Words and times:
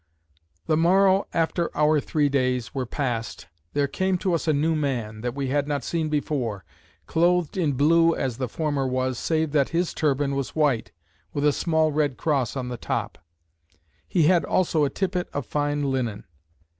The 0.65 0.75
morrow 0.77 1.27
after 1.31 1.69
our 1.77 1.99
three 1.99 2.27
days 2.27 2.73
were 2.73 2.87
past, 2.87 3.45
there 3.73 3.85
came 3.87 4.17
to 4.17 4.33
us 4.33 4.47
a 4.47 4.51
new 4.51 4.73
man, 4.75 5.21
that 5.21 5.35
we 5.35 5.49
had 5.49 5.67
not 5.67 5.83
seen 5.83 6.09
before, 6.09 6.65
clothed 7.05 7.55
in 7.55 7.73
blue 7.73 8.15
as 8.15 8.37
the 8.37 8.49
former 8.49 8.87
was, 8.87 9.19
save 9.19 9.51
that 9.51 9.69
his 9.69 9.93
turban 9.93 10.33
was 10.33 10.55
white, 10.55 10.91
with 11.33 11.45
a 11.45 11.53
small 11.53 11.91
red 11.91 12.17
cross 12.17 12.57
on 12.57 12.67
the 12.69 12.77
top. 12.77 13.19
He 14.07 14.23
had 14.23 14.43
also 14.43 14.85
a 14.85 14.89
tippet 14.89 15.29
of 15.33 15.45
fine 15.45 15.91
linen. 15.91 16.23